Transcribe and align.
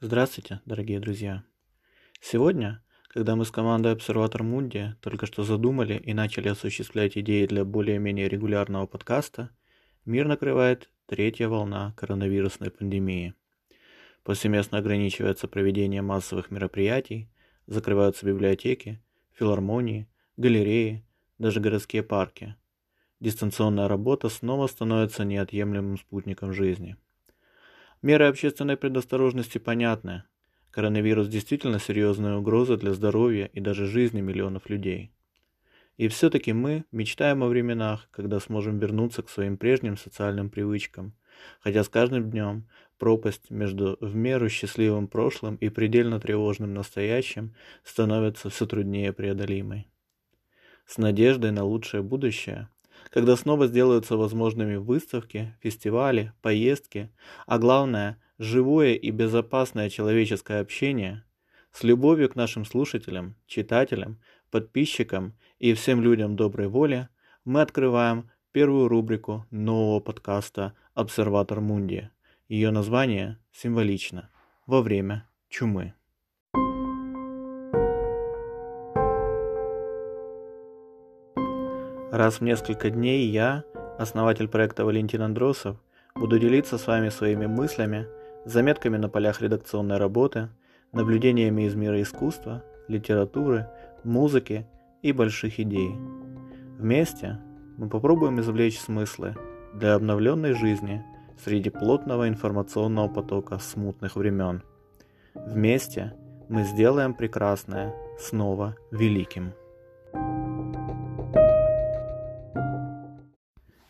Здравствуйте, 0.00 0.60
дорогие 0.64 1.00
друзья! 1.00 1.42
Сегодня, 2.20 2.84
когда 3.08 3.34
мы 3.34 3.44
с 3.44 3.50
командой 3.50 3.90
Обсерватор 3.90 4.44
Мунди 4.44 4.94
только 5.00 5.26
что 5.26 5.42
задумали 5.42 5.94
и 5.94 6.14
начали 6.14 6.46
осуществлять 6.46 7.18
идеи 7.18 7.46
для 7.46 7.64
более-менее 7.64 8.28
регулярного 8.28 8.86
подкаста, 8.86 9.50
мир 10.04 10.28
накрывает 10.28 10.88
третья 11.06 11.48
волна 11.48 11.94
коронавирусной 11.96 12.70
пандемии. 12.70 13.34
Повсеместно 14.22 14.78
ограничивается 14.78 15.48
проведение 15.48 16.00
массовых 16.00 16.52
мероприятий, 16.52 17.28
закрываются 17.66 18.24
библиотеки, 18.24 19.02
филармонии, 19.32 20.08
галереи, 20.36 21.04
даже 21.38 21.58
городские 21.58 22.04
парки. 22.04 22.54
Дистанционная 23.18 23.88
работа 23.88 24.28
снова 24.28 24.68
становится 24.68 25.24
неотъемлемым 25.24 25.98
спутником 25.98 26.52
жизни. 26.52 26.96
Меры 28.00 28.26
общественной 28.26 28.76
предосторожности 28.76 29.58
понятны. 29.58 30.22
Коронавирус 30.70 31.26
действительно 31.26 31.80
серьезная 31.80 32.36
угроза 32.36 32.76
для 32.76 32.92
здоровья 32.92 33.46
и 33.46 33.58
даже 33.58 33.86
жизни 33.86 34.20
миллионов 34.20 34.70
людей. 34.70 35.10
И 35.96 36.06
все-таки 36.06 36.52
мы 36.52 36.84
мечтаем 36.92 37.42
о 37.42 37.48
временах, 37.48 38.08
когда 38.12 38.38
сможем 38.38 38.78
вернуться 38.78 39.24
к 39.24 39.28
своим 39.28 39.56
прежним 39.56 39.96
социальным 39.96 40.48
привычкам, 40.48 41.12
хотя 41.58 41.82
с 41.82 41.88
каждым 41.88 42.30
днем 42.30 42.68
пропасть 42.98 43.50
между 43.50 43.98
в 44.00 44.14
меру 44.14 44.48
счастливым 44.48 45.08
прошлым 45.08 45.56
и 45.56 45.68
предельно 45.68 46.20
тревожным 46.20 46.74
настоящим 46.74 47.56
становится 47.82 48.48
все 48.48 48.66
труднее 48.66 49.12
преодолимой. 49.12 49.90
С 50.86 50.98
надеждой 50.98 51.50
на 51.50 51.64
лучшее 51.64 52.04
будущее, 52.04 52.68
когда 53.10 53.36
снова 53.36 53.66
сделаются 53.66 54.16
возможными 54.16 54.76
выставки, 54.76 55.56
фестивали, 55.60 56.32
поездки, 56.42 57.10
а 57.46 57.58
главное– 57.58 58.20
живое 58.38 58.94
и 58.94 59.10
безопасное 59.10 59.90
человеческое 59.90 60.60
общение, 60.60 61.24
с 61.72 61.82
любовью 61.82 62.28
к 62.28 62.36
нашим 62.36 62.64
слушателям, 62.64 63.36
читателям, 63.46 64.20
подписчикам 64.50 65.34
и 65.58 65.74
всем 65.74 66.02
людям 66.02 66.36
доброй 66.36 66.68
воли 66.68 67.08
мы 67.44 67.60
открываем 67.60 68.30
первую 68.52 68.88
рубрику 68.88 69.46
нового 69.50 70.00
подкаста 70.00 70.74
«Обсерватор 70.94 71.60
Мунди». 71.60 72.10
Ее 72.48 72.70
название 72.70 73.38
символично– 73.52 74.30
«Во 74.66 74.82
время 74.82 75.28
чумы». 75.48 75.94
Раз 82.18 82.40
в 82.40 82.42
несколько 82.42 82.90
дней 82.90 83.28
я, 83.28 83.62
основатель 83.96 84.48
проекта 84.48 84.84
Валентин 84.84 85.22
Андросов, 85.22 85.76
буду 86.16 86.40
делиться 86.40 86.76
с 86.76 86.84
вами 86.84 87.10
своими 87.10 87.46
мыслями, 87.46 88.08
заметками 88.44 88.96
на 88.96 89.08
полях 89.08 89.40
редакционной 89.40 89.98
работы, 89.98 90.48
наблюдениями 90.90 91.62
из 91.62 91.76
мира 91.76 92.02
искусства, 92.02 92.64
литературы, 92.88 93.68
музыки 94.02 94.66
и 95.00 95.12
больших 95.12 95.60
идей. 95.60 95.94
Вместе 96.76 97.38
мы 97.76 97.88
попробуем 97.88 98.40
извлечь 98.40 98.80
смыслы 98.80 99.36
для 99.72 99.94
обновленной 99.94 100.54
жизни 100.54 101.04
среди 101.44 101.70
плотного 101.70 102.28
информационного 102.28 103.06
потока 103.06 103.60
смутных 103.60 104.16
времен. 104.16 104.64
Вместе 105.36 106.14
мы 106.48 106.64
сделаем 106.64 107.14
прекрасное 107.14 107.94
снова 108.18 108.74
великим. 108.90 109.52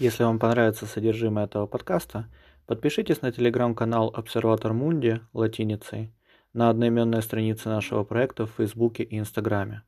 Если 0.00 0.24
вам 0.24 0.38
понравится 0.38 0.86
содержимое 0.86 1.44
этого 1.44 1.66
подкаста, 1.66 2.24
подпишитесь 2.66 3.20
на 3.20 3.32
телеграм-канал 3.32 4.10
Обсерватор 4.16 4.72
Мунди 4.72 5.20
латиницей 5.34 6.14
на 6.54 6.70
одноименной 6.70 7.20
странице 7.20 7.68
нашего 7.68 8.02
проекта 8.02 8.46
в 8.46 8.50
Фейсбуке 8.52 9.02
и 9.02 9.18
Инстаграме. 9.18 9.82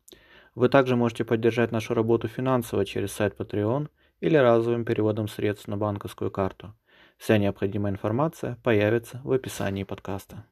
Вы 0.55 0.69
также 0.69 0.97
можете 0.97 1.25
поддержать 1.25 1.73
нашу 1.73 1.95
работу 1.95 2.29
финансово 2.29 2.85
через 2.85 3.11
сайт 3.13 3.41
Patreon 3.41 3.89
или 4.21 4.37
разовым 4.37 4.85
переводом 4.85 5.29
средств 5.29 5.67
на 5.67 5.79
банковскую 5.79 6.31
карту. 6.31 6.75
Вся 7.17 7.39
необходимая 7.39 7.95
информация 7.95 8.59
появится 8.63 9.23
в 9.25 9.33
описании 9.33 9.85
подкаста. 9.85 10.45